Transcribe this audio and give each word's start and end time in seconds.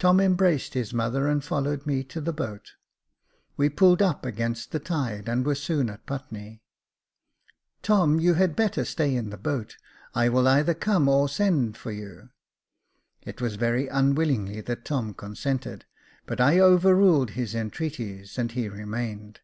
Tom 0.00 0.18
embraced 0.18 0.74
his 0.74 0.92
mother 0.92 1.28
and 1.28 1.44
followed 1.44 1.86
me 1.86 2.02
to 2.02 2.20
the 2.20 2.32
boat: 2.32 2.72
we 3.56 3.68
pulled 3.68 4.02
up 4.02 4.26
against 4.26 4.72
the 4.72 4.80
tide, 4.80 5.28
and 5.28 5.46
were 5.46 5.54
soon 5.54 5.88
at 5.88 6.04
Putney." 6.04 6.64
Tom, 7.84 8.18
you 8.18 8.34
had 8.34 8.56
better 8.56 8.84
stay 8.84 9.14
in 9.14 9.30
the 9.30 9.36
boat. 9.36 9.76
I 10.16 10.28
will 10.30 10.48
either 10.48 10.74
come 10.74 11.06
or 11.08 11.28
send 11.28 11.76
for 11.76 11.92
you." 11.92 12.30
It 13.22 13.40
was 13.40 13.54
very 13.54 13.86
unwillingly 13.86 14.62
that 14.62 14.84
Tom 14.84 15.14
consented, 15.14 15.84
but 16.26 16.40
I 16.40 16.58
over 16.58 16.96
ruled 16.96 17.30
his 17.38 17.54
entreaties, 17.54 18.38
and 18.38 18.50
he 18.50 18.68
remained. 18.68 19.42